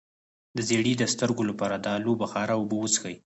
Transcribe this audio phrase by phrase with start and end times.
[0.55, 3.15] د زیړي د سترګو لپاره د الو بخارا اوبه وڅښئ